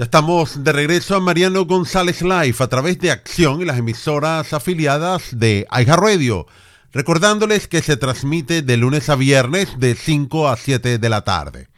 Ya 0.00 0.04
estamos 0.04 0.64
de 0.64 0.72
regreso 0.72 1.14
a 1.14 1.20
Mariano 1.20 1.66
González 1.66 2.22
Live 2.22 2.56
a 2.60 2.68
través 2.68 2.98
de 3.00 3.10
Acción 3.10 3.60
y 3.60 3.66
las 3.66 3.76
emisoras 3.76 4.54
afiliadas 4.54 5.38
de 5.38 5.66
Radio. 5.70 6.46
Recordándoles 6.90 7.68
que 7.68 7.82
se 7.82 7.98
transmite 7.98 8.62
de 8.62 8.78
lunes 8.78 9.10
a 9.10 9.14
viernes 9.14 9.78
de 9.78 9.94
5 9.94 10.48
a 10.48 10.56
7 10.56 10.96
de 10.96 11.08
la 11.10 11.20
tarde. 11.20 11.68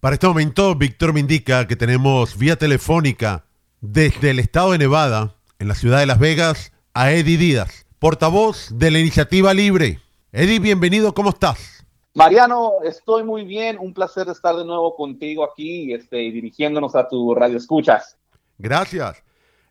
Para 0.00 0.16
este 0.16 0.26
momento, 0.26 0.74
Víctor 0.74 1.14
me 1.14 1.20
indica 1.20 1.66
que 1.66 1.74
tenemos 1.74 2.36
vía 2.36 2.56
telefónica 2.56 3.46
desde 3.80 4.32
el 4.32 4.40
estado 4.40 4.72
de 4.72 4.76
Nevada, 4.76 5.36
en 5.58 5.68
la 5.68 5.74
ciudad 5.74 6.00
de 6.00 6.04
Las 6.04 6.18
Vegas, 6.18 6.72
a 6.92 7.12
Eddie 7.12 7.38
Díaz, 7.38 7.86
portavoz 7.98 8.68
de 8.72 8.90
la 8.90 8.98
Iniciativa 8.98 9.54
Libre. 9.54 9.98
Eddie, 10.30 10.58
bienvenido, 10.58 11.14
¿cómo 11.14 11.30
estás? 11.30 11.81
Mariano, 12.14 12.82
estoy 12.84 13.24
muy 13.24 13.44
bien. 13.44 13.78
Un 13.78 13.94
placer 13.94 14.28
estar 14.28 14.54
de 14.54 14.64
nuevo 14.64 14.94
contigo 14.94 15.44
aquí 15.44 15.94
este, 15.94 16.16
dirigiéndonos 16.16 16.94
a 16.94 17.08
tu 17.08 17.34
radio 17.34 17.56
escuchas. 17.56 18.18
Gracias. 18.58 19.22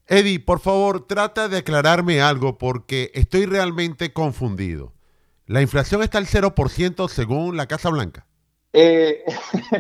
Eddie, 0.08 0.40
por 0.40 0.60
favor, 0.60 1.06
trata 1.06 1.48
de 1.48 1.60
aclararme 1.60 2.22
algo 2.22 2.58
porque 2.58 3.12
estoy 3.14 3.46
realmente 3.46 4.12
confundido. 4.12 4.92
¿La 5.46 5.62
inflación 5.62 6.02
está 6.02 6.18
al 6.18 6.26
0% 6.26 7.08
según 7.08 7.58
la 7.58 7.68
Casa 7.68 7.90
Blanca? 7.90 8.26
Eh, 8.74 9.24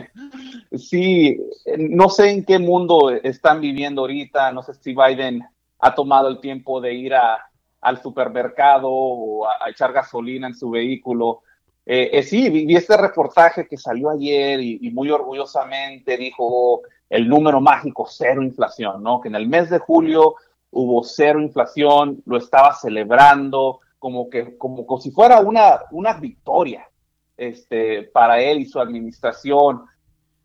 sí, 0.73 1.41
no 1.77 2.09
sé 2.09 2.29
en 2.29 2.45
qué 2.45 2.59
mundo 2.59 3.09
están 3.09 3.59
viviendo 3.59 4.01
ahorita. 4.01 4.51
No 4.51 4.61
sé 4.61 4.75
si 4.75 4.93
Biden 4.93 5.43
ha 5.79 5.95
tomado 5.95 6.27
el 6.27 6.39
tiempo 6.39 6.79
de 6.79 6.93
ir 6.93 7.13
al 7.15 8.01
supermercado 8.03 8.87
o 8.89 9.47
a 9.47 9.69
echar 9.69 9.91
gasolina 9.93 10.47
en 10.47 10.55
su 10.55 10.69
vehículo 10.69 11.41
eh, 11.85 12.09
eh, 12.13 12.23
sí, 12.23 12.49
vi, 12.49 12.75
este 12.75 12.95
reportaje 12.95 13.67
que 13.67 13.77
salió 13.77 14.11
ayer 14.11 14.59
y, 14.59 14.91
muy 14.91 15.09
orgullosamente 15.09 16.15
dijo 16.17 16.81
el 17.09 17.27
número 17.27 17.59
mágico 17.59 18.05
cero 18.07 18.43
inflación, 18.43 19.01
¿no? 19.03 19.19
Que 19.19 19.29
en 19.29 19.35
el 19.35 19.47
mes 19.47 19.69
de 19.69 19.79
julio 19.79 20.35
hubo 20.69 21.03
cero 21.03 21.41
inflación, 21.41 22.21
lo 22.25 22.37
estaba 22.37 22.73
celebrando 22.75 23.79
como 23.99 24.29
que 24.29 24.57
como, 24.57 24.85
si 24.99 25.11
fuera 25.11 25.41
una, 25.41 25.81
una 25.91 26.13
victoria 26.13 26.87
este, 27.35 28.03
para 28.03 28.39
él 28.39 28.59
y 28.59 28.65
su 28.65 28.79
administración, 28.79 29.83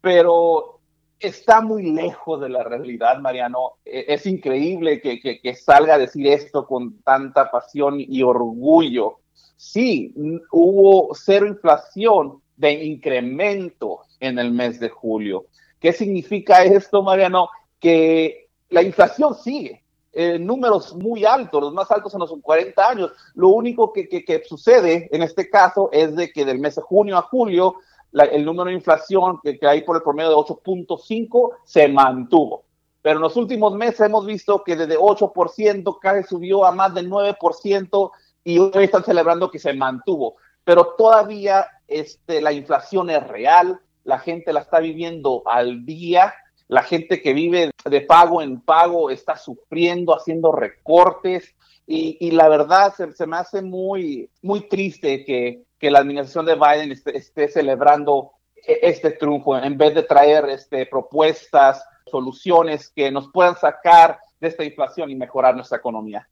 pero 0.00 0.80
está 1.18 1.60
muy 1.60 1.92
lejos 1.92 2.40
de 2.40 2.48
la 2.48 2.64
realidad, 2.64 3.18
Mariano. 3.18 3.74
E, 3.84 4.06
es 4.08 4.26
increíble 4.26 5.00
que 5.00 5.54
salga 5.54 5.94
a 5.94 5.98
decir 5.98 6.26
esto 6.26 6.66
con 6.66 7.00
tanta 7.02 7.50
pasión 7.50 7.96
y 7.98 8.22
orgullo 8.22 9.20
sí 9.56 10.14
hubo 10.50 11.14
cero 11.14 11.46
inflación 11.46 12.40
de 12.56 12.72
incremento 12.84 14.00
en 14.20 14.38
el 14.38 14.50
mes 14.50 14.80
de 14.80 14.88
julio. 14.88 15.46
¿Qué 15.80 15.92
significa 15.92 16.64
esto, 16.64 17.02
Mariano? 17.02 17.48
Que 17.80 18.48
la 18.70 18.82
inflación 18.82 19.34
sigue. 19.34 19.82
en 20.12 20.46
números 20.46 20.94
muy 20.94 21.26
altos, 21.26 21.60
los 21.60 21.74
más 21.74 21.90
altos 21.90 22.14
en 22.14 22.20
los 22.20 22.32
40 22.40 22.88
años. 22.88 23.12
Lo 23.34 23.48
único 23.48 23.92
que, 23.92 24.42
sucede 24.48 25.08
en 25.12 25.22
este 25.22 25.50
caso 25.50 25.90
es 25.92 26.16
de 26.16 26.30
que 26.32 26.44
del 26.46 26.58
mes 26.58 26.76
de 26.76 26.82
junio 26.82 27.18
a 27.18 27.22
julio 27.22 27.76
el 28.12 28.44
número 28.46 28.70
de 28.70 28.76
inflación 28.76 29.38
que, 29.42 29.58
que 29.58 29.66
hay 29.66 29.82
por 29.82 29.96
el 29.96 30.02
promedio 30.02 30.30
de 30.30 30.36
8.5 30.36 31.50
se 31.64 31.88
mantuvo. 31.88 32.64
Pero 33.02 33.16
en 33.18 33.22
los 33.22 33.36
últimos 33.36 33.74
meses 33.74 34.00
hemos 34.00 34.24
visto 34.24 34.64
que 34.64 34.74
desde 34.74 34.96
8% 34.96 35.98
casi 36.00 36.26
subió 36.26 36.64
a 36.64 36.72
más 36.72 36.94
del 36.94 37.10
9% 37.10 38.10
y 38.46 38.60
hoy 38.60 38.84
están 38.84 39.02
celebrando 39.02 39.50
que 39.50 39.58
se 39.58 39.74
mantuvo. 39.74 40.36
Pero 40.62 40.94
todavía 40.96 41.66
este, 41.88 42.40
la 42.40 42.52
inflación 42.52 43.10
es 43.10 43.26
real, 43.26 43.80
la 44.04 44.20
gente 44.20 44.52
la 44.52 44.60
está 44.60 44.78
viviendo 44.78 45.42
al 45.46 45.84
día, 45.84 46.32
la 46.68 46.84
gente 46.84 47.20
que 47.20 47.32
vive 47.32 47.72
de 47.84 48.00
pago 48.02 48.40
en 48.40 48.60
pago 48.60 49.10
está 49.10 49.36
sufriendo, 49.36 50.14
haciendo 50.14 50.52
recortes 50.52 51.56
y, 51.88 52.30
la 52.30 52.48
verdad 52.48 52.94
se, 52.94 53.26
me 53.26 53.36
hace 53.36 53.62
muy, 53.62 54.30
muy 54.42 54.68
triste 54.68 55.24
que, 55.24 55.64
que 55.78 55.90
la 55.90 55.98
administración 55.98 56.46
de 56.46 56.54
Biden 56.54 56.92
esté, 56.92 57.48
celebrando 57.48 58.30
e, 58.54 58.78
este 58.82 59.10
triunfo 59.10 59.58
en 59.58 59.76
vez 59.76 59.92
de 59.92 60.04
traer 60.04 60.48
este, 60.50 60.86
propuestas, 60.86 61.84
soluciones 62.08 62.90
que 62.90 63.10
nos 63.10 63.28
puedan 63.32 63.56
sacar 63.56 64.20
de 64.38 64.48
esta 64.48 64.62
inflación 64.62 65.10
y 65.10 65.16
mejorar 65.16 65.56
nuestra 65.56 65.78
economía. 65.78 66.28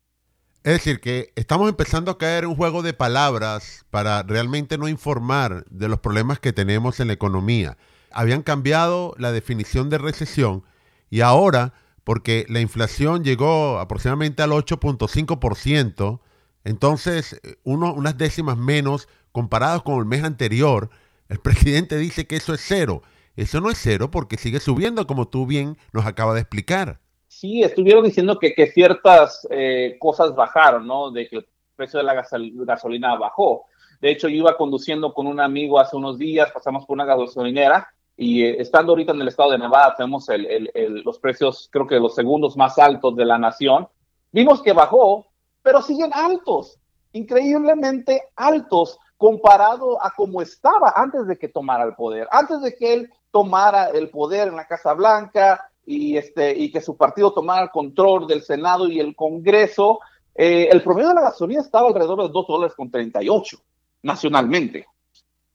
Es 0.64 0.72
decir, 0.72 1.00
que 1.00 1.30
estamos 1.36 1.68
empezando 1.68 2.10
a 2.10 2.16
caer 2.16 2.46
un 2.46 2.56
juego 2.56 2.80
de 2.80 2.94
palabras 2.94 3.84
para 3.90 4.22
realmente 4.22 4.78
no 4.78 4.88
informar 4.88 5.66
de 5.68 5.88
los 5.88 6.00
problemas 6.00 6.40
que 6.40 6.54
tenemos 6.54 7.00
en 7.00 7.08
la 7.08 7.12
economía. 7.12 7.76
Habían 8.10 8.42
cambiado 8.42 9.14
la 9.18 9.30
definición 9.30 9.90
de 9.90 9.98
recesión 9.98 10.64
y 11.10 11.20
ahora, 11.20 11.74
porque 12.02 12.46
la 12.48 12.60
inflación 12.60 13.24
llegó 13.24 13.78
aproximadamente 13.78 14.42
al 14.42 14.52
8.5%, 14.52 16.20
entonces 16.64 17.38
uno, 17.62 17.92
unas 17.92 18.16
décimas 18.16 18.56
menos 18.56 19.06
comparados 19.32 19.82
con 19.82 19.98
el 19.98 20.06
mes 20.06 20.24
anterior, 20.24 20.88
el 21.28 21.40
presidente 21.42 21.98
dice 21.98 22.26
que 22.26 22.36
eso 22.36 22.54
es 22.54 22.62
cero. 22.66 23.02
Eso 23.36 23.60
no 23.60 23.68
es 23.68 23.76
cero 23.78 24.10
porque 24.10 24.38
sigue 24.38 24.60
subiendo 24.60 25.06
como 25.06 25.28
tú 25.28 25.44
bien 25.44 25.76
nos 25.92 26.06
acaba 26.06 26.32
de 26.32 26.40
explicar 26.40 27.03
sí 27.34 27.62
estuvieron 27.62 28.04
diciendo 28.04 28.38
que, 28.38 28.54
que 28.54 28.68
ciertas 28.68 29.46
eh, 29.50 29.96
cosas 29.98 30.34
bajaron, 30.34 30.86
¿no? 30.86 31.10
De 31.10 31.28
que 31.28 31.36
el 31.36 31.46
precio 31.74 31.98
de 31.98 32.04
la 32.04 32.14
gasolina 32.14 33.16
bajó. 33.16 33.66
De 34.00 34.10
hecho, 34.10 34.28
yo 34.28 34.36
iba 34.36 34.56
conduciendo 34.56 35.12
con 35.12 35.26
un 35.26 35.40
amigo 35.40 35.78
hace 35.78 35.96
unos 35.96 36.18
días, 36.18 36.52
pasamos 36.52 36.86
por 36.86 36.94
una 36.94 37.04
gasolinera 37.04 37.88
y 38.16 38.44
eh, 38.44 38.56
estando 38.60 38.92
ahorita 38.92 39.12
en 39.12 39.22
el 39.22 39.28
estado 39.28 39.50
de 39.50 39.58
Nevada, 39.58 39.94
tenemos 39.96 40.28
el, 40.28 40.70
los 41.04 41.18
precios, 41.18 41.68
creo 41.72 41.86
que 41.86 41.98
los 41.98 42.14
segundos 42.14 42.56
más 42.56 42.78
altos 42.78 43.16
de 43.16 43.24
la 43.24 43.38
nación. 43.38 43.88
Vimos 44.30 44.62
que 44.62 44.72
bajó, 44.72 45.26
pero 45.62 45.82
siguen 45.82 46.12
altos, 46.14 46.78
increíblemente 47.12 48.22
altos 48.36 48.98
comparado 49.16 50.02
a 50.04 50.12
cómo 50.16 50.42
estaba 50.42 50.92
antes 50.96 51.26
de 51.26 51.38
que 51.38 51.48
tomara 51.48 51.84
el 51.84 51.94
poder, 51.94 52.28
antes 52.30 52.60
de 52.60 52.74
que 52.76 52.94
él 52.94 53.12
tomara 53.30 53.86
el 53.86 54.10
poder 54.10 54.48
en 54.48 54.56
la 54.56 54.66
Casa 54.66 54.92
Blanca, 54.92 55.70
y, 55.86 56.16
este, 56.16 56.56
y 56.56 56.70
que 56.70 56.80
su 56.80 56.96
partido 56.96 57.32
tomara 57.32 57.64
el 57.64 57.70
control 57.70 58.26
del 58.26 58.42
Senado 58.42 58.88
y 58.88 59.00
el 59.00 59.14
Congreso, 59.14 60.00
eh, 60.34 60.68
el 60.70 60.82
promedio 60.82 61.10
de 61.10 61.14
la 61.14 61.20
gasolina 61.22 61.60
estaba 61.60 61.88
alrededor 61.88 62.22
de 62.22 62.28
2 62.28 62.46
dólares 62.46 62.74
con 62.74 62.90
38 62.90 63.58
nacionalmente. 64.02 64.86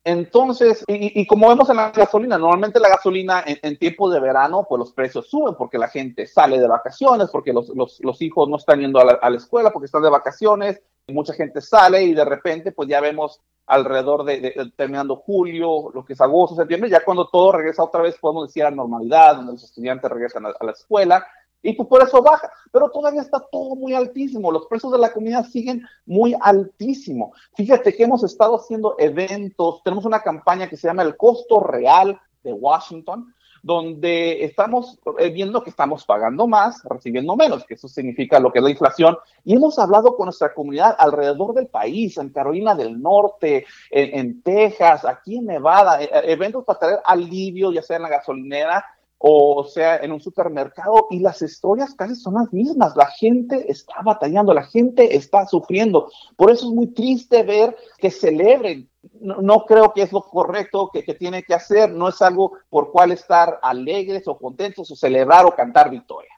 Entonces, 0.04 0.84
y, 0.88 1.28
como 1.28 1.50
vemos 1.50 1.70
en 1.70 1.76
la 1.76 1.92
gasolina, 1.92 2.38
normalmente 2.38 2.80
la 2.80 2.90
gasolina 2.90 3.44
en, 3.46 3.60
en 3.62 3.78
tiempo 3.78 4.10
de 4.10 4.20
verano, 4.20 4.66
pues 4.68 4.80
los 4.80 4.94
precios 4.94 5.30
suben 5.30 5.56
porque 5.56 5.78
la 5.78 5.90
gente 5.90 6.26
sale 6.26 6.58
de 6.58 6.68
vacaciones, 6.68 7.30
porque 7.30 7.52
los, 7.52 7.70
los, 7.70 8.00
los 8.00 8.22
hijos 8.22 8.48
no 8.48 8.56
están 8.56 8.80
yendo 8.80 9.00
a 9.00 9.06
la, 9.06 9.12
a 9.22 9.30
la, 9.30 9.38
escuela 9.38 9.72
porque 9.72 9.86
están 9.86 10.02
de 10.02 10.10
vacaciones, 10.10 10.82
mucha 11.10 11.34
gente 11.34 11.62
sale 11.62 12.04
y 12.04 12.14
de 12.14 12.26
repente 12.26 12.72
pues 12.72 12.88
ya 12.88 13.02
vemos 13.02 13.42
alrededor 13.70 14.24
de, 14.24 14.72
terminando 14.76 15.16
julio, 15.16 15.92
lo 15.94 16.04
que 16.04 16.14
es 16.14 16.22
agosto, 16.22 16.56
septiembre, 16.56 16.90
ya 16.90 17.06
cuando 17.06 17.28
todo 17.28 17.52
regresa 17.52 17.84
otra 17.84 18.02
vez, 18.02 18.18
podemos 18.20 18.48
decir 18.48 18.66
a 18.66 18.72
normalidad, 18.72 19.36
donde 19.36 19.54
los 19.54 19.64
estudiantes 19.64 20.10
regresan 20.10 20.48
a, 20.48 20.54
la 20.60 20.72
escuela, 20.72 21.26
y 21.62 21.74
pues 21.74 21.88
por 21.88 22.02
eso 22.02 22.24
baja, 22.24 22.52
pero 22.72 22.90
todavía 22.90 23.22
está 23.22 23.40
todo 23.52 23.76
muy 23.76 23.94
altísimo, 23.94 24.52
los 24.52 24.66
precios 24.66 24.92
de 24.92 24.98
la 24.98 25.14
comida 25.14 25.44
siguen 25.44 25.84
muy 26.08 26.36
altísimo. 26.42 27.34
Fíjate 27.56 27.94
que 27.96 28.04
hemos 28.06 28.24
estado 28.24 28.56
haciendo 28.56 28.96
eventos, 28.98 29.84
tenemos 29.84 30.06
una 30.06 30.22
campaña 30.22 30.68
que 30.68 30.76
se 30.78 30.88
llama 30.88 31.04
El 31.04 31.16
Costo 31.16 31.60
Real 31.60 32.20
de 32.42 32.54
Washington, 32.54 33.36
donde 33.64 34.44
estamos 34.44 35.00
eh, 35.18 35.30
viendo 35.30 35.64
que 35.64 35.70
estamos 35.70 36.06
pagando 36.06 36.48
más, 36.48 36.82
recibiendo 36.84 37.36
menos, 37.36 37.66
que 37.66 37.74
eso 37.76 37.88
significa 37.88 38.40
lo 38.40 38.52
que 38.52 38.60
es 38.60 38.64
la 38.64 38.72
inflación. 38.72 39.18
Y 39.44 39.56
hemos 39.56 39.80
hablado 39.80 40.16
con 40.16 40.26
nuestra 40.26 40.54
comunidad 40.54 40.96
alrededor 40.98 41.54
del 41.54 41.68
país, 41.68 42.18
en 42.18 42.30
Carolina 42.30 42.76
del 42.76 43.02
Norte, 43.02 43.66
en, 43.90 44.42
Texas, 44.42 45.06
aquí 45.06 45.38
en 45.38 45.46
Nevada, 45.46 46.02
eh, 46.02 46.10
eventos 46.26 46.64
para 46.64 46.80
traer 46.80 47.00
alivio, 47.06 47.72
ya 47.72 47.82
sea 47.82 47.98
en 47.98 48.04
la 48.04 48.10
gasolinera 48.10 48.86
o 49.20 49.66
sea 49.66 49.98
en 49.98 50.12
un 50.12 50.22
supermercado 50.22 51.08
y 51.12 51.20
las 51.20 51.42
historias 51.42 51.94
casi 51.94 52.16
son 52.16 52.36
las 52.36 52.52
mismas. 52.52 52.96
La 52.96 53.08
gente 53.08 53.70
está 53.70 54.02
batallando, 54.04 54.54
la 54.54 54.64
gente 54.64 55.16
está 55.16 55.46
sufriendo. 55.46 56.10
Por 56.36 56.50
eso 56.50 56.70
es 56.70 56.74
muy 56.74 56.88
triste 56.88 57.44
ver 57.44 57.76
que 57.98 58.10
celebren 58.10 58.90
no, 59.22 59.66
creo 59.66 59.94
que 59.94 60.02
es 60.02 60.12
lo 60.12 60.22
correcto 60.22 60.90
que, 60.92 61.02
tiene 61.14 61.44
que 61.44 61.54
hacer, 61.54 61.92
no 61.92 62.10
es 62.10 62.22
algo 62.22 62.54
por 62.70 62.92
cual 62.92 63.12
estar 63.12 63.60
alegres 63.64 64.28
o 64.28 64.38
contentos 64.38 64.92
o 64.92 64.96
celebrar 64.96 65.46
o 65.46 65.56
cantar 65.56 65.90
victoria. 65.90 66.32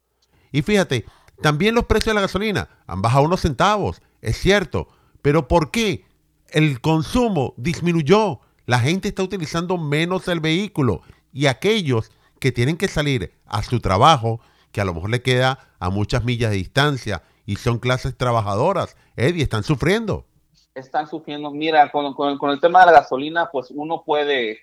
Y 0.52 0.62
fíjate, 0.62 1.06
también 1.42 1.76
los 1.76 1.86
precios 1.86 2.12
de 2.12 2.16
la 2.16 2.22
gasolina 2.22 2.70
han 2.86 3.02
bajado 3.02 3.26
unos 3.26 3.42
centavos, 3.42 4.02
es 4.22 4.38
cierto, 4.38 4.88
pero 5.22 5.48
¿por 5.48 5.72
qué? 5.72 6.06
El 6.50 6.82
consumo 6.82 7.54
disminuyó, 7.58 8.42
la 8.66 8.80
gente 8.80 9.08
está 9.08 9.24
utilizando 9.24 9.78
menos 9.78 10.28
el 10.28 10.40
vehículo 10.40 11.02
y 11.34 11.48
aquellos 11.48 12.12
que 12.42 12.52
tienen 12.52 12.76
que 12.76 12.90
salir 12.90 13.32
a 13.46 13.64
su 13.64 13.80
trabajo, 13.80 14.42
que 14.74 14.82
a 14.82 14.86
lo 14.86 14.94
mejor 14.94 15.12
le 15.12 15.22
queda 15.22 15.60
a 15.80 15.90
muchas 15.90 16.26
millas 16.26 16.52
de 16.52 16.58
distancia 16.58 17.24
y 17.46 17.56
son 17.56 17.80
clases 17.80 18.18
trabajadoras, 18.18 18.98
Eddie, 19.16 19.44
están 19.44 19.64
sufriendo 19.64 20.26
están 20.74 21.08
sufriendo. 21.08 21.52
Mira, 21.52 21.92
con, 21.92 22.14
con, 22.14 22.50
el 22.50 22.60
tema 22.62 22.80
de 22.82 22.88
la 22.88 22.92
gasolina, 22.94 23.50
pues 23.52 23.72
uno 23.72 24.04
puede 24.06 24.60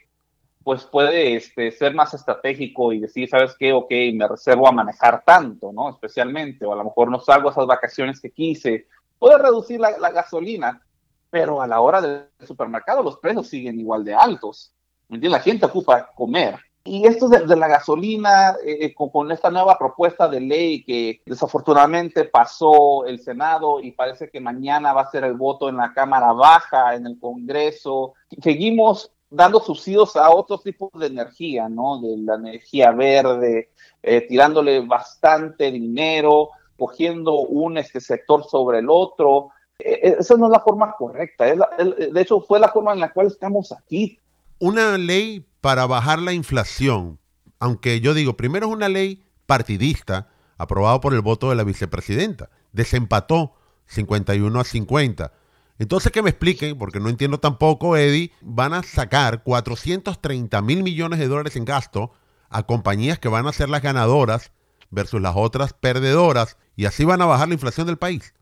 pues 0.65 0.85
puede 0.85 1.35
este, 1.35 1.71
ser 1.71 1.95
más 1.95 2.13
estratégico 2.13 2.93
y 2.93 3.01
decir, 3.01 3.27
¿sabes 3.27 3.57
qué? 3.59 3.73
Ok, 3.73 3.91
me 4.13 4.29
reservo 4.29 4.69
a 4.69 4.73
manejar 4.73 5.23
tanto, 5.25 5.73
¿no? 5.73 5.89
Especialmente, 5.89 6.67
o 6.67 6.75
a 6.75 6.77
lo 6.77 6.85
mejor 6.85 7.11
no 7.11 7.21
salgo 7.21 7.49
a 7.49 7.53
esas 7.53 7.67
vacaciones 7.67 8.21
que 8.21 8.31
quise. 8.31 8.87
Puede 9.19 9.39
reducir 9.39 9.81
la, 9.81 10.11
gasolina, 10.11 10.83
pero 11.31 11.63
a 11.63 11.67
la 11.67 11.81
hora 11.81 12.03
del 12.03 12.29
supermercado 12.47 13.03
los 13.03 13.17
precios 13.17 13.49
siguen 13.49 13.81
igual 13.81 14.05
de 14.05 14.15
altos. 14.15 14.75
La 15.09 15.41
gente 15.41 15.65
ocupa 15.65 16.11
comer. 16.15 16.59
Y 16.89 17.07
esto 17.07 17.29
de, 17.29 17.57
la 17.57 17.69
gasolina, 17.69 18.57
eh, 18.65 18.79
eh, 18.81 18.95
con, 18.95 19.31
esta 19.31 19.51
nueva 19.51 19.79
propuesta 19.79 20.27
de 20.27 20.41
ley 20.41 20.83
que 20.85 21.21
desafortunadamente 21.27 22.25
pasó 22.25 23.05
el 23.05 23.21
Senado 23.21 23.81
y 23.81 23.93
parece 23.93 24.31
que 24.31 24.41
mañana 24.41 24.95
va 24.95 25.03
a 25.03 25.11
ser 25.11 25.25
el 25.25 25.35
voto 25.35 25.69
en 25.69 25.77
la 25.77 25.93
Cámara 25.93 26.33
Baja, 26.33 26.95
en 26.95 27.07
el 27.07 27.19
Congreso, 27.21 28.15
seguimos 28.43 29.13
dando 29.31 29.61
subsidios 29.61 30.17
a 30.17 30.31
otros 30.31 30.63
tipos 30.63 30.91
de 30.99 31.07
energía, 31.07 31.69
¿no? 31.69 32.01
De 32.01 32.17
la 32.17 32.37
energía 32.37 32.93
verde, 32.93 33.71
eh, 34.03 34.23
tirándole 34.23 34.81
bastante 34.81 35.71
dinero, 35.71 36.51
cogiendo 36.79 37.41
un 37.41 37.79
este 37.79 38.01
sector 38.01 38.45
sobre 38.45 38.79
el 38.79 38.89
otro. 38.89 39.51
Eh, 39.79 40.01
eh, 40.03 40.17
esa 40.21 40.37
no 40.37 40.47
es 40.47 40.53
la 40.53 40.61
forma 40.61 40.95
correcta. 40.97 41.45
de 41.45 42.21
hecho, 42.21 42.41
fue 42.41 42.59
la 42.59 42.69
forma 42.69 42.93
en 42.93 43.01
la 43.01 43.13
cual 43.13 43.27
estamos 43.27 43.73
aquí. 43.73 44.19
Una 44.61 44.97
ley 44.97 45.45
para 45.61 45.87
bajar 45.87 46.21
la 46.21 46.33
inflación, 46.33 47.19
aunque 47.59 48.01
yo 48.01 48.15
digo, 48.15 48.37
primero 48.37 48.67
es 48.67 48.73
una 48.73 48.89
ley 48.89 49.25
partidista, 49.47 50.29
aprobada 50.57 51.01
por 51.01 51.15
el 51.15 51.21
voto 51.21 51.51
de 51.51 51.57
la 51.57 51.65
vicepresidenta. 51.65 52.51
Desempató 52.73 53.55
51 53.87 54.61
a 54.61 54.65
50. 54.65 55.33
Entonces 55.79 56.13
que 56.13 56.23
me 56.23 56.31
expliquen, 56.31 56.77
porque 56.77 57.01
no 57.01 57.09
entiendo 57.09 57.39
tampoco, 57.39 57.97
Eddie, 57.97 58.33
van 58.41 58.75
a 58.75 58.83
sacar 58.83 59.43
430 59.43 60.61
mil 60.63 60.83
millones 60.83 61.19
de 61.19 61.29
dólares 61.29 61.57
en 61.57 61.65
gasto 61.65 62.13
a 62.51 62.65
compañías 62.65 63.19
que 63.19 63.29
van 63.29 63.47
a 63.47 63.53
ser 63.53 63.69
las 63.69 63.83
ganadoras 63.83 64.53
versus 64.91 65.21
las 65.21 65.35
otras 65.37 65.73
perdedoras 65.73 66.57
y 66.77 66.87
así 66.87 67.05
van 67.05 67.23
a 67.23 67.27
bajar 67.27 67.49
la 67.49 67.55
inflación 67.55 67.87
del 67.87 67.99
país. 67.99 68.35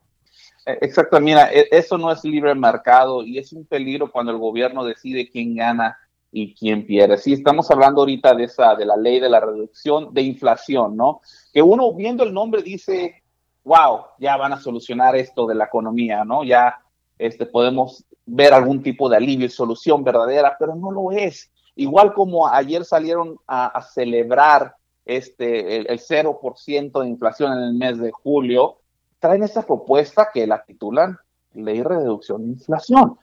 E, 0.64 0.78
exacto, 0.80 1.20
mira, 1.20 1.52
e, 1.52 1.68
eso 1.70 1.98
no 1.98 2.10
es 2.10 2.24
libre 2.24 2.54
mercado 2.54 3.22
y 3.22 3.38
es 3.38 3.52
un 3.52 3.66
peligro 3.66 4.10
cuando 4.10 4.32
el 4.32 4.38
gobierno 4.38 4.84
decide 4.84 5.28
quién 5.30 5.54
gana 5.56 5.98
y 6.38 6.54
quién 6.54 6.86
pierde. 6.86 7.16
Sí, 7.16 7.32
estamos 7.32 7.70
hablando 7.70 8.02
ahorita 8.02 8.34
de 8.34 8.44
esa, 8.44 8.74
de 8.74 8.84
la 8.84 8.94
ley 8.94 9.20
de 9.20 9.30
la 9.30 9.40
reducción 9.40 10.12
de 10.12 10.20
inflación, 10.20 10.94
¿no? 10.94 11.22
Que 11.50 11.62
uno 11.62 11.94
viendo 11.94 12.24
el 12.24 12.34
nombre 12.34 12.62
dice, 12.62 13.22
wow, 13.64 14.00
ya 14.18 14.36
van 14.36 14.52
a 14.52 14.60
solucionar 14.60 15.16
esto 15.16 15.46
de 15.46 15.54
la 15.54 15.64
economía, 15.64 16.26
¿no? 16.26 16.44
Ya 16.44 16.78
este, 17.16 17.46
podemos 17.46 18.04
ver 18.26 18.52
algún 18.52 18.82
tipo 18.82 19.08
de 19.08 19.16
alivio 19.16 19.46
y 19.46 19.48
solución 19.48 20.04
verdadera, 20.04 20.56
pero 20.58 20.74
no 20.74 20.90
lo 20.90 21.10
es. 21.10 21.50
Igual 21.74 22.12
como 22.12 22.46
ayer 22.46 22.84
salieron 22.84 23.38
a, 23.46 23.80
celebrar 23.94 24.76
este, 25.06 25.90
el, 25.90 25.98
0% 25.98 27.00
de 27.00 27.08
inflación 27.08 27.52
en 27.54 27.60
el 27.60 27.72
mes 27.72 27.96
de 27.96 28.12
julio, 28.12 28.76
traen 29.20 29.42
esta 29.42 29.62
propuesta 29.62 30.28
que 30.34 30.46
la 30.46 30.62
titulan 30.62 31.16
Ley 31.54 31.78
de 31.78 31.84
Reducción 31.84 32.44
de 32.44 32.52
Inflación. 32.52 33.16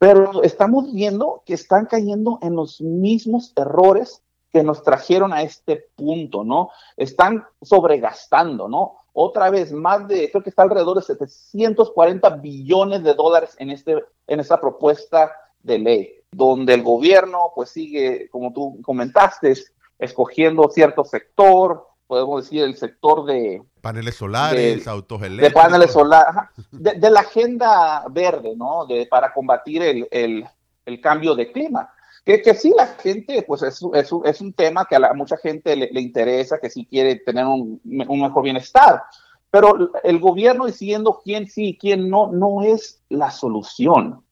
Pero 0.00 0.42
estamos 0.42 0.92
viendo 0.92 1.42
que 1.46 1.54
están 1.54 1.86
cayendo 1.86 2.40
en 2.42 2.56
los 2.56 2.80
mismos 2.80 3.52
errores 3.54 4.22
que 4.52 4.64
nos 4.64 4.82
trajeron 4.82 5.32
a 5.32 5.42
este 5.42 5.88
punto, 5.94 6.42
¿no? 6.42 6.70
Están 6.96 7.44
sobregastando, 7.62 8.68
¿no? 8.68 9.00
otra 9.12 9.50
vez 9.50 9.72
más 9.72 10.06
de, 10.08 10.30
creo 10.30 10.42
que 10.42 10.50
está 10.50 10.62
alrededor 10.62 10.96
de 10.96 11.02
740 11.02 12.30
billones 12.36 13.02
de 13.02 13.14
dólares 13.14 13.56
en, 13.58 13.70
este, 13.70 14.02
en 14.26 14.40
esta 14.40 14.60
propuesta 14.60 15.32
de 15.62 15.78
ley, 15.78 16.14
donde 16.30 16.74
el 16.74 16.82
gobierno 16.82 17.52
pues 17.54 17.70
sigue, 17.70 18.28
como 18.30 18.52
tú 18.52 18.80
comentaste, 18.82 19.52
escogiendo 19.98 20.70
cierto 20.70 21.04
sector, 21.04 21.86
podemos 22.10 22.42
decir 22.42 22.64
el 22.64 22.76
sector 22.76 23.24
de... 23.24 23.62
Paneles 23.80 24.16
solares, 24.16 24.88
autos 24.88 25.22
eléctricos. 25.22 25.48
De 25.48 25.68
paneles 25.70 25.92
solares, 25.92 26.34
de, 26.72 27.08
la 27.08 27.20
agenda 27.20 28.04
verde, 28.10 28.54
¿no? 28.56 28.84
De, 28.84 29.06
para 29.06 29.32
combatir 29.32 29.80
el, 29.80 30.08
el, 30.10 30.44
el 30.86 31.00
cambio 31.00 31.36
de 31.36 31.52
clima. 31.52 31.88
Que, 32.24 32.42
que 32.42 32.54
sí, 32.54 32.74
la 32.76 32.88
gente, 32.88 33.44
pues 33.46 33.62
es, 33.62 33.80
es, 33.94 34.10
es 34.24 34.40
un 34.40 34.52
tema 34.52 34.86
que 34.86 34.96
a, 34.96 35.14
mucha 35.14 35.36
gente 35.36 35.76
le, 35.76 36.00
interesa, 36.00 36.58
que 36.58 36.68
sí 36.68 36.84
quiere 36.84 37.14
tener 37.14 37.46
un, 37.46 37.80
un, 37.84 38.20
mejor 38.20 38.42
bienestar. 38.42 39.04
Pero 39.48 39.92
el 40.02 40.18
gobierno 40.18 40.66
diciendo 40.66 41.20
quién 41.22 41.46
sí 41.46 41.68
y 41.68 41.78
quién 41.78 42.10
no, 42.10 42.26
no 42.32 42.62
es 42.62 43.00
la 43.08 43.30
solución. 43.30 44.24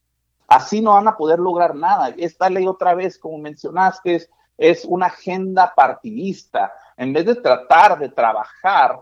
Así 0.48 0.80
no 0.80 0.94
van 0.94 1.06
a 1.06 1.16
poder 1.16 1.38
lograr 1.38 1.76
nada. 1.76 2.12
Esta 2.18 2.50
ley 2.50 2.66
otra 2.66 2.94
vez, 2.94 3.18
como 3.18 3.38
mencionaste, 3.38 4.28
es, 4.58 4.84
una 4.84 5.06
agenda 5.06 5.72
partidista. 5.74 6.72
En 6.96 7.12
vez 7.12 7.24
de 7.24 7.36
tratar 7.36 7.98
de 7.98 8.08
trabajar 8.08 9.00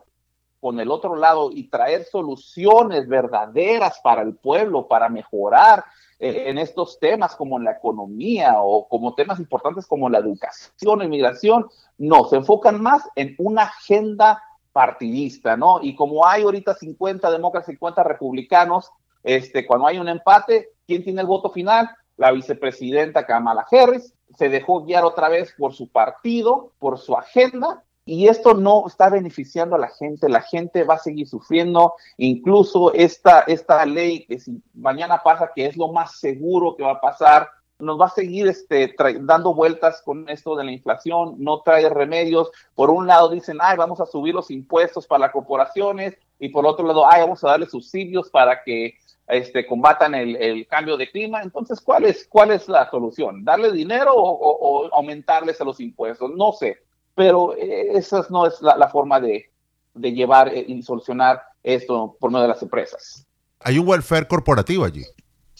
con 0.60 0.78
el 0.80 0.90
otro 0.90 1.16
lado 1.16 1.50
y 1.50 1.68
traer 1.68 2.04
soluciones 2.04 3.08
verdaderas 3.08 4.00
para 4.02 4.22
el 4.22 4.36
pueblo, 4.36 4.86
para 4.86 5.08
mejorar 5.08 5.84
eh, 6.18 6.44
en 6.46 6.58
estos 6.58 6.98
temas 6.98 7.36
como 7.36 7.58
en 7.58 7.64
la 7.64 7.72
economía 7.72 8.54
o 8.58 8.88
como 8.88 9.14
temas 9.14 9.38
importantes 9.38 9.86
como 9.86 10.08
la 10.08 10.18
educación, 10.18 11.02
inmigración, 11.02 11.66
no, 11.98 12.24
se 12.24 12.36
enfocan 12.36 12.80
más 12.80 13.08
en 13.14 13.34
una 13.38 13.62
agenda 13.62 14.42
partidista, 14.72 15.56
¿no? 15.56 15.80
Y 15.82 15.94
como 15.94 16.26
hay 16.26 16.42
ahorita 16.42 16.74
50 16.74 17.30
demócratas, 17.30 17.66
50 17.66 18.02
republicanos, 18.02 18.90
este, 19.22 19.66
cuando 19.66 19.86
hay 19.86 19.98
un 19.98 20.08
empate, 20.08 20.70
¿quién 20.86 21.02
tiene 21.02 21.20
el 21.20 21.26
voto 21.26 21.50
final? 21.50 21.88
La 22.16 22.30
vicepresidenta 22.32 23.24
Kamala 23.24 23.66
Harris 23.70 24.15
se 24.36 24.48
dejó 24.48 24.84
guiar 24.84 25.04
otra 25.04 25.28
vez 25.28 25.54
por 25.58 25.74
su 25.74 25.88
partido, 25.88 26.72
por 26.78 26.98
su 26.98 27.16
agenda, 27.16 27.82
y 28.08 28.28
esto 28.28 28.54
no 28.54 28.84
está 28.86 29.10
beneficiando 29.10 29.74
a 29.74 29.80
la 29.80 29.88
gente, 29.88 30.28
la 30.28 30.40
gente 30.40 30.84
va 30.84 30.94
a 30.94 30.98
seguir 30.98 31.26
sufriendo, 31.26 31.94
incluso 32.16 32.94
esta, 32.94 33.40
esta 33.40 33.84
ley 33.84 34.24
que 34.26 34.38
si 34.38 34.62
mañana 34.74 35.22
pasa, 35.24 35.50
que 35.52 35.66
es 35.66 35.76
lo 35.76 35.92
más 35.92 36.20
seguro 36.20 36.76
que 36.76 36.84
va 36.84 36.92
a 36.92 37.00
pasar, 37.00 37.48
nos 37.78 38.00
va 38.00 38.06
a 38.06 38.10
seguir 38.10 38.46
este, 38.48 38.94
dando 39.20 39.54
vueltas 39.54 40.02
con 40.02 40.28
esto 40.28 40.56
de 40.56 40.64
la 40.64 40.72
inflación, 40.72 41.34
no 41.38 41.60
trae 41.60 41.88
remedios. 41.88 42.50
Por 42.74 42.90
un 42.90 43.06
lado 43.06 43.28
dicen, 43.28 43.58
ay, 43.60 43.76
vamos 43.76 44.00
a 44.00 44.06
subir 44.06 44.34
los 44.34 44.50
impuestos 44.50 45.06
para 45.06 45.20
las 45.20 45.32
corporaciones, 45.32 46.16
y 46.38 46.48
por 46.48 46.66
otro 46.66 46.86
lado, 46.86 47.06
ay, 47.10 47.22
vamos 47.22 47.42
a 47.44 47.48
darle 47.48 47.66
subsidios 47.66 48.30
para 48.30 48.62
que 48.62 48.94
este, 49.28 49.66
combatan 49.66 50.14
el, 50.14 50.66
cambio 50.68 50.96
de 50.96 51.10
clima. 51.10 51.42
Entonces, 51.42 51.80
¿cuál 51.80 52.04
es, 52.04 52.26
cuál 52.28 52.50
es 52.50 52.68
la 52.68 52.90
solución? 52.90 53.44
¿Darle 53.44 53.72
dinero 53.72 54.12
o, 54.14 54.88
aumentarles 54.94 55.60
a 55.60 55.64
los 55.64 55.80
impuestos? 55.80 56.30
No 56.34 56.52
sé 56.52 56.78
pero 57.16 57.56
eh, 57.56 57.96
esa 57.96 58.24
no 58.30 58.46
es 58.46 58.60
la, 58.60 58.88
forma 58.88 59.18
de, 59.18 59.50
llevar 59.94 60.48
eh, 60.54 60.64
y 60.68 60.82
solucionar 60.82 61.42
esto 61.64 62.14
por 62.20 62.30
medio 62.30 62.42
de 62.42 62.48
las 62.48 62.62
empresas. 62.62 63.26
Hay 63.60 63.78
un 63.78 63.88
welfare 63.88 64.28
corporativo 64.28 64.84
allí 64.84 65.02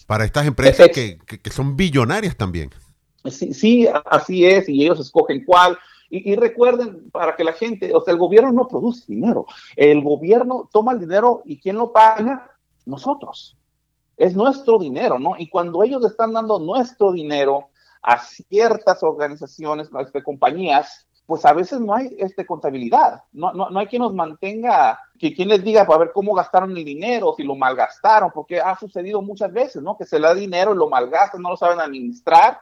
para 0.07 0.23
estas 0.23 0.47
empresas 0.47 0.89
que, 0.89 1.19
son 1.51 1.75
billonarias 1.75 2.35
también. 2.35 2.71
Sí, 3.25 3.53
sí, 3.53 3.87
así 4.05 4.45
es, 4.45 4.67
y 4.69 4.83
ellos 4.83 4.99
escogen 4.99 5.43
cuál. 5.45 5.77
Y, 6.09 6.35
recuerden, 6.37 7.09
para 7.11 7.35
que 7.35 7.43
la 7.43 7.51
gente, 7.51 7.93
o 7.93 8.01
sea, 8.01 8.13
el 8.13 8.19
gobierno 8.19 8.53
no 8.53 8.67
produce 8.69 9.03
dinero, 9.07 9.45
el 9.75 10.01
gobierno 10.01 10.69
toma 10.71 10.93
el 10.93 11.01
dinero 11.01 11.41
y 11.43 11.59
¿quién 11.59 11.75
lo 11.75 11.91
paga? 11.91 12.49
Nosotros. 12.85 13.57
Es 14.15 14.33
nuestro 14.33 14.79
dinero, 14.79 15.19
¿no? 15.19 15.35
Y 15.37 15.49
cuando 15.49 15.83
ellos 15.83 16.03
están 16.05 16.31
dando 16.31 16.59
nuestro 16.59 17.11
dinero 17.11 17.67
a 18.01 18.19
ciertas 18.19 19.03
organizaciones, 19.03 19.89
a 19.93 20.01
este, 20.01 20.23
compañías, 20.23 21.06
pues 21.27 21.45
a 21.45 21.51
veces 21.51 21.81
no 21.81 21.93
hay 21.93 22.15
este, 22.19 22.45
contabilidad, 22.45 23.21
no, 23.33 23.51
no, 23.51 23.69
no 23.69 23.79
hay 23.79 23.87
quien 23.87 24.01
nos 24.01 24.13
mantenga, 24.13 24.97
que 25.19 25.35
quien 25.35 25.49
les 25.49 25.61
diga 25.61 25.85
para 25.85 25.99
ver 25.99 26.11
cómo 26.13 26.33
gastaron 26.33 26.75
el 26.75 26.85
dinero, 26.85 27.33
si 27.35 27.43
lo 27.43 27.53
malgastaron, 27.53 28.31
porque 28.33 28.61
ha 28.61 28.79
sucedido 28.79 29.21
muchas 29.21 29.51
veces, 29.51 29.83
¿no? 29.83 29.97
Que 29.97 30.05
se 30.05 30.19
le 30.19 30.27
da 30.27 30.33
dinero 30.33 30.73
y 30.73 30.77
lo 30.77 30.89
malgastan, 30.89 31.41
no 31.41 31.49
lo 31.49 31.57
saben 31.57 31.81
administrar 31.81 32.61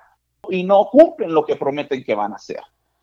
y 0.50 0.64
no 0.64 0.90
cumplen 0.92 1.32
lo 1.32 1.46
que 1.46 1.56
prometen 1.56 2.04
que 2.04 2.16
van 2.16 2.34
a 2.34 2.38
hacer. 2.38 2.62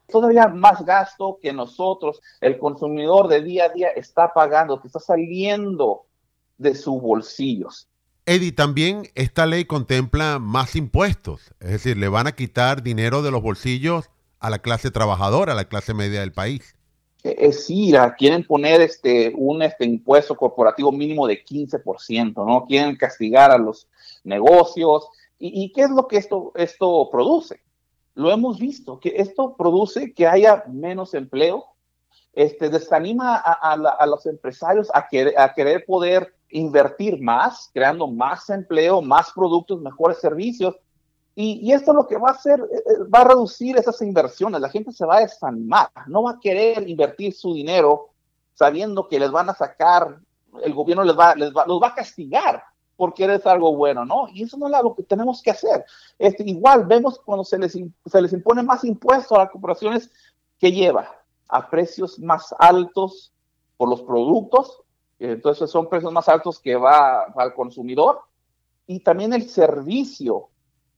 Todavía 0.08 0.48
más 0.48 0.84
gasto 0.84 1.38
que 1.40 1.52
nosotros, 1.52 2.20
el 2.40 2.58
consumidor 2.58 3.28
de 3.28 3.42
día 3.42 3.66
a 3.66 3.68
día 3.68 3.88
está 3.90 4.32
pagando, 4.32 4.80
que 4.80 4.88
está 4.88 4.98
saliendo 4.98 6.06
de 6.58 6.74
sus 6.74 7.00
bolsillos. 7.00 7.88
Eddie, 8.26 8.50
también 8.50 9.04
esta 9.14 9.46
ley 9.46 9.64
contempla 9.64 10.40
más 10.40 10.74
impuestos, 10.74 11.54
es 11.60 11.70
decir, 11.70 11.96
le 11.96 12.08
van 12.08 12.26
a 12.26 12.32
quitar 12.32 12.82
dinero 12.82 13.22
de 13.22 13.30
los 13.30 13.42
bolsillos 13.42 14.10
a 14.42 14.50
la 14.50 14.58
clase 14.58 14.90
trabajadora, 14.90 15.52
a 15.52 15.56
la 15.56 15.66
clase 15.66 15.94
media 15.94 16.20
del 16.20 16.32
país. 16.32 16.76
Es 17.22 17.70
ir, 17.70 17.96
quieren 18.18 18.44
poner 18.44 18.80
este, 18.80 19.32
un 19.36 19.62
este, 19.62 19.84
impuesto 19.84 20.36
corporativo 20.36 20.90
mínimo 20.90 21.28
de 21.28 21.44
15%, 21.44 22.34
¿no? 22.34 22.66
Quieren 22.66 22.96
castigar 22.96 23.52
a 23.52 23.58
los 23.58 23.86
negocios. 24.24 25.06
¿Y, 25.38 25.72
qué 25.72 25.82
es 25.82 25.90
lo 25.90 26.08
que 26.08 26.16
esto, 26.16 26.52
esto 26.56 27.08
produce? 27.10 27.60
Lo 28.14 28.32
hemos 28.32 28.58
visto, 28.58 28.98
que 28.98 29.14
esto 29.16 29.56
produce 29.56 30.12
que 30.12 30.26
haya 30.26 30.64
menos 30.68 31.14
empleo, 31.14 31.66
este, 32.32 32.68
desanima 32.68 33.36
a, 33.36 34.06
los 34.06 34.26
empresarios 34.26 34.90
a, 34.92 35.06
a 35.36 35.54
querer 35.54 35.84
poder 35.86 36.34
invertir 36.50 37.20
más, 37.20 37.70
creando 37.72 38.08
más 38.08 38.50
empleo, 38.50 39.02
más 39.02 39.32
productos, 39.32 39.80
mejores 39.80 40.18
servicios, 40.18 40.76
Y, 41.34 41.72
esto 41.72 41.94
lo 41.94 42.06
que 42.06 42.18
va 42.18 42.30
a 42.30 42.32
hacer, 42.32 42.60
eh, 42.60 42.76
eh, 42.76 43.04
va 43.12 43.20
a 43.20 43.28
reducir 43.28 43.76
esas 43.76 44.00
inversiones. 44.02 44.60
La 44.60 44.68
gente 44.68 44.92
se 44.92 45.06
va 45.06 45.16
a 45.16 45.20
desanimar, 45.20 45.90
no 46.06 46.24
va 46.24 46.32
a 46.32 46.40
querer 46.40 46.88
invertir 46.88 47.32
su 47.32 47.54
dinero 47.54 48.10
sabiendo 48.54 49.08
que 49.08 49.18
les 49.18 49.30
van 49.30 49.48
a 49.48 49.54
sacar, 49.54 50.18
el 50.62 50.74
gobierno 50.74 51.04
les 51.04 51.18
va, 51.18 51.34
les 51.34 51.52
va, 51.54 51.64
los 51.66 51.80
va 51.80 51.88
a 51.88 51.94
castigar 51.94 52.62
por 52.96 53.14
querer 53.14 53.40
algo 53.46 53.74
bueno, 53.74 54.04
¿no? 54.04 54.28
Y 54.32 54.42
eso 54.42 54.58
no 54.58 54.66
es 54.66 54.82
lo 54.82 54.94
que 54.94 55.02
tenemos 55.02 55.40
que 55.40 55.50
hacer. 55.50 55.84
Este, 56.18 56.44
igual 56.44 56.84
vemos 56.84 57.18
cuando 57.18 57.44
se 57.44 57.58
les, 57.58 57.72
se 57.72 58.22
les 58.22 58.32
impone 58.32 58.62
más 58.62 58.84
impuestos 58.84 59.32
a 59.32 59.44
las 59.44 59.50
corporaciones 59.50 60.10
que 60.58 60.70
lleva 60.70 61.10
a 61.48 61.68
precios 61.70 62.18
más 62.18 62.54
altos 62.58 63.32
por 63.78 63.88
los 63.88 64.02
productos, 64.02 64.82
entonces 65.18 65.70
son 65.70 65.88
precios 65.88 66.12
más 66.12 66.28
altos 66.28 66.60
que 66.60 66.76
va 66.76 67.22
al 67.36 67.54
consumidor 67.54 68.20
y 68.86 69.00
también 69.00 69.32
el 69.32 69.48
servicio 69.48 70.48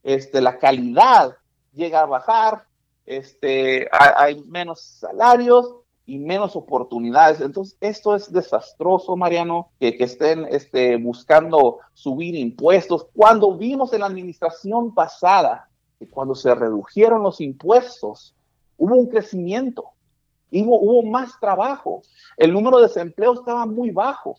este, 0.05 0.41
la 0.41 0.59
calidad 0.59 1.35
llega 1.73 2.03
a 2.03 2.07
bajar, 2.07 2.67
este, 3.07 3.89
hay 3.91 4.41
menos 4.45 4.81
salarios 4.81 5.75
y 6.07 6.19
menos 6.19 6.55
oportunidades. 6.55 7.41
Entonces, 7.41 7.77
esto 7.81 8.15
es 8.15 8.31
desastroso, 8.31 9.17
Mariano, 9.17 9.71
que, 9.81 9.97
que 9.97 10.05
estén 10.05 10.47
este, 10.51 10.97
buscando 10.97 11.79
subir 11.95 12.35
impuestos. 12.35 13.07
Cuando 13.15 13.57
vimos 13.57 13.93
en 13.93 14.01
la 14.01 14.07
administración 14.07 14.95
pasada, 14.95 15.69
cuando 16.11 16.35
se 16.35 16.55
redujeron 16.55 17.23
los 17.23 17.41
impuestos, 17.41 18.35
hubo 18.77 18.95
un 18.95 19.07
crecimiento, 19.07 19.91
hubo, 20.53 20.81
hubo 20.81 21.03
más 21.03 21.41
trabajo, 21.41 22.03
el 22.37 22.53
número 22.53 22.77
de 22.79 22.89
desempleo 22.89 23.33
estaba 23.33 23.65
muy 23.65 23.91
bajo 23.91 24.37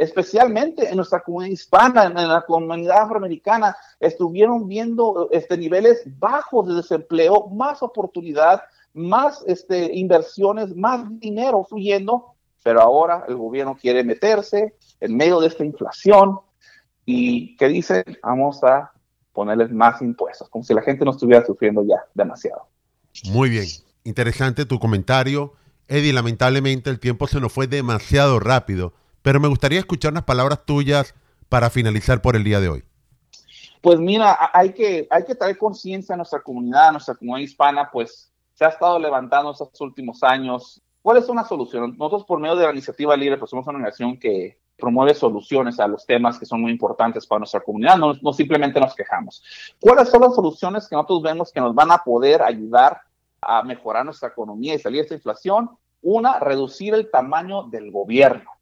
especialmente 0.00 0.88
en 0.88 0.96
nuestra 0.96 1.20
comunidad 1.20 1.52
hispana, 1.52 2.04
en 2.04 2.14
la 2.14 2.42
comunidad 2.46 3.02
afroamericana, 3.02 3.76
estuvieron 4.00 4.66
viendo 4.66 5.28
este, 5.30 5.58
niveles 5.58 6.02
bajos 6.18 6.68
de 6.68 6.74
desempleo, 6.76 7.48
más 7.48 7.82
oportunidad, 7.82 8.62
más 8.94 9.44
este, 9.46 9.94
inversiones, 9.94 10.74
más 10.74 11.04
dinero 11.20 11.64
fluyendo, 11.64 12.34
pero 12.64 12.80
ahora 12.80 13.26
el 13.28 13.36
gobierno 13.36 13.76
quiere 13.78 14.02
meterse 14.02 14.74
en 15.00 15.16
medio 15.18 15.38
de 15.38 15.48
esta 15.48 15.66
inflación 15.66 16.40
y 17.04 17.54
que 17.58 17.68
dicen, 17.68 18.02
vamos 18.22 18.64
a 18.64 18.92
ponerles 19.34 19.70
más 19.70 20.00
impuestos, 20.00 20.48
como 20.48 20.64
si 20.64 20.72
la 20.72 20.80
gente 20.80 21.04
no 21.04 21.10
estuviera 21.10 21.44
sufriendo 21.44 21.84
ya 21.84 22.02
demasiado. 22.14 22.68
Muy 23.26 23.50
bien, 23.50 23.66
interesante 24.04 24.64
tu 24.64 24.78
comentario. 24.78 25.52
Eddie, 25.88 26.14
lamentablemente 26.14 26.88
el 26.88 27.00
tiempo 27.00 27.26
se 27.26 27.38
nos 27.38 27.52
fue 27.52 27.66
demasiado 27.66 28.40
rápido 28.40 28.94
pero 29.22 29.40
me 29.40 29.48
gustaría 29.48 29.78
escuchar 29.78 30.12
unas 30.12 30.24
palabras 30.24 30.64
tuyas 30.64 31.14
para 31.48 31.70
finalizar 31.70 32.22
por 32.22 32.36
el 32.36 32.44
día 32.44 32.60
de 32.60 32.68
hoy. 32.68 32.84
Pues 33.80 33.98
mira, 33.98 34.50
hay 34.52 34.72
que, 34.72 35.06
hay 35.10 35.24
que 35.24 35.34
traer 35.34 35.56
conciencia 35.56 36.14
a 36.14 36.16
nuestra 36.16 36.40
comunidad, 36.40 36.88
a 36.88 36.92
nuestra 36.92 37.14
comunidad 37.14 37.44
hispana, 37.44 37.90
pues 37.90 38.30
se 38.54 38.64
ha 38.64 38.68
estado 38.68 38.98
levantando 38.98 39.52
estos 39.52 39.80
últimos 39.80 40.22
años. 40.22 40.82
¿Cuál 41.02 41.16
es 41.16 41.28
una 41.28 41.44
solución? 41.44 41.96
Nosotros 41.98 42.24
por 42.24 42.40
medio 42.40 42.56
de 42.56 42.64
la 42.64 42.72
iniciativa 42.72 43.16
libre, 43.16 43.38
pues 43.38 43.50
somos 43.50 43.66
una 43.66 43.78
organización 43.78 44.18
que 44.18 44.58
promueve 44.76 45.14
soluciones 45.14 45.80
a 45.80 45.86
los 45.86 46.04
temas 46.04 46.38
que 46.38 46.46
son 46.46 46.60
muy 46.60 46.72
importantes 46.72 47.26
para 47.26 47.40
nuestra 47.40 47.60
comunidad, 47.60 47.96
no, 47.96 48.14
no 48.20 48.32
simplemente 48.32 48.80
nos 48.80 48.94
quejamos. 48.94 49.42
¿Cuáles 49.78 50.08
son 50.08 50.22
las 50.22 50.34
soluciones 50.34 50.88
que 50.88 50.96
nosotros 50.96 51.22
vemos 51.22 51.52
que 51.52 51.60
nos 51.60 51.74
van 51.74 51.90
a 51.90 51.98
poder 51.98 52.42
ayudar 52.42 53.00
a 53.42 53.62
mejorar 53.62 54.04
nuestra 54.04 54.28
economía 54.28 54.74
y 54.74 54.78
salir 54.78 55.00
de 55.00 55.04
esta 55.04 55.14
inflación? 55.14 55.70
Una, 56.02 56.38
reducir 56.38 56.94
el 56.94 57.10
tamaño 57.10 57.64
del 57.64 57.90
gobierno 57.90 58.59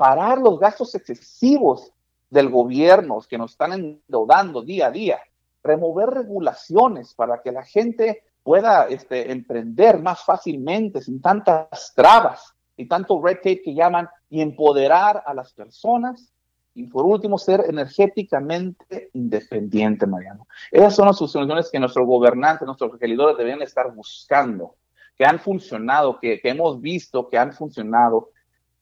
parar 0.00 0.38
los 0.38 0.58
gastos 0.58 0.94
excesivos 0.94 1.92
del 2.30 2.48
gobierno 2.48 3.18
que 3.28 3.36
nos 3.36 3.50
están 3.50 3.74
endeudando 3.74 4.62
día 4.62 4.86
a 4.86 4.90
día, 4.90 5.20
remover 5.62 6.08
regulaciones 6.08 7.12
para 7.12 7.42
que 7.42 7.52
la 7.52 7.62
gente 7.62 8.22
pueda 8.42 8.86
este, 8.88 9.30
emprender 9.30 10.00
más 10.00 10.24
fácilmente, 10.24 11.02
sin 11.02 11.20
tantas 11.20 11.92
trabas 11.94 12.54
y 12.78 12.88
tanto 12.88 13.20
red 13.22 13.36
tape 13.36 13.60
que 13.60 13.74
llaman, 13.74 14.08
y 14.30 14.40
empoderar 14.40 15.22
a 15.26 15.34
las 15.34 15.52
personas. 15.52 16.32
Y 16.72 16.86
por 16.86 17.04
último, 17.04 17.36
ser 17.36 17.66
energéticamente 17.68 19.10
independiente, 19.12 20.06
Mariano. 20.06 20.46
Esas 20.70 20.96
son 20.96 21.08
las 21.08 21.18
soluciones 21.18 21.68
que 21.70 21.78
nuestros 21.78 22.06
gobernantes, 22.06 22.64
nuestros 22.64 22.98
regidores 22.98 23.36
deben 23.36 23.60
estar 23.60 23.92
buscando, 23.92 24.76
que 25.18 25.26
han 25.26 25.38
funcionado, 25.38 26.18
que, 26.18 26.40
que 26.40 26.48
hemos 26.48 26.80
visto 26.80 27.28
que 27.28 27.36
han 27.36 27.52
funcionado 27.52 28.30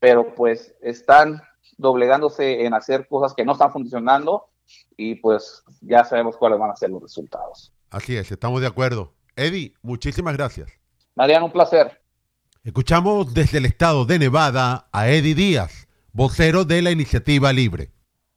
pero 0.00 0.34
pues 0.34 0.74
están 0.80 1.42
doblegándose 1.76 2.64
en 2.64 2.74
hacer 2.74 3.06
cosas 3.08 3.34
que 3.34 3.44
no 3.44 3.52
están 3.52 3.72
funcionando 3.72 4.46
y 4.96 5.14
pues 5.16 5.62
ya 5.80 6.04
sabemos 6.04 6.36
cuáles 6.36 6.58
van 6.58 6.70
a 6.70 6.76
ser 6.76 6.90
los 6.90 7.02
resultados. 7.02 7.72
Así 7.90 8.16
es, 8.16 8.30
estamos 8.30 8.60
de 8.60 8.66
acuerdo. 8.66 9.14
Eddie, 9.36 9.74
muchísimas 9.82 10.36
gracias. 10.36 10.70
Mariano, 11.14 11.46
un 11.46 11.52
placer. 11.52 12.00
Escuchamos 12.64 13.32
desde 13.32 13.58
el 13.58 13.66
estado 13.66 14.04
de 14.04 14.18
Nevada 14.18 14.88
a 14.92 15.08
Eddie 15.08 15.34
Díaz, 15.34 15.88
vocero 16.12 16.64
de 16.64 16.82
la 16.82 16.90
iniciativa 16.90 17.52
libre. 17.52 17.92